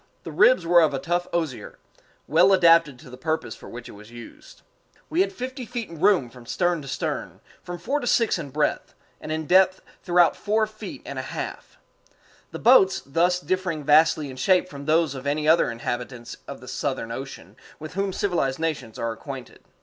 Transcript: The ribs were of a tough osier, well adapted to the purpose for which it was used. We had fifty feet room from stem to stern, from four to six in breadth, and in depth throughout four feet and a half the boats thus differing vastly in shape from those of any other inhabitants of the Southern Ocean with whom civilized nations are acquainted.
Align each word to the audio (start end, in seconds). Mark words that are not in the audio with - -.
The 0.23 0.31
ribs 0.31 0.65
were 0.65 0.81
of 0.81 0.95
a 0.95 0.97
tough 0.99 1.27
osier, 1.31 1.77
well 2.27 2.53
adapted 2.53 2.97
to 2.97 3.09
the 3.11 3.17
purpose 3.19 3.55
for 3.55 3.69
which 3.69 3.87
it 3.87 3.91
was 3.91 4.09
used. 4.09 4.63
We 5.11 5.21
had 5.21 5.31
fifty 5.31 5.63
feet 5.63 5.91
room 5.91 6.27
from 6.31 6.47
stem 6.47 6.81
to 6.81 6.87
stern, 6.87 7.39
from 7.61 7.77
four 7.77 7.99
to 7.99 8.07
six 8.07 8.39
in 8.39 8.49
breadth, 8.49 8.95
and 9.21 9.31
in 9.31 9.45
depth 9.45 9.79
throughout 10.01 10.35
four 10.35 10.65
feet 10.65 11.03
and 11.05 11.19
a 11.19 11.21
half 11.21 11.77
the 12.49 12.57
boats 12.57 13.03
thus 13.05 13.39
differing 13.39 13.83
vastly 13.83 14.31
in 14.31 14.37
shape 14.37 14.67
from 14.67 14.85
those 14.85 15.13
of 15.13 15.27
any 15.27 15.47
other 15.47 15.69
inhabitants 15.69 16.37
of 16.47 16.61
the 16.61 16.67
Southern 16.67 17.11
Ocean 17.11 17.55
with 17.77 17.93
whom 17.93 18.11
civilized 18.11 18.57
nations 18.57 18.97
are 18.97 19.11
acquainted. 19.11 19.63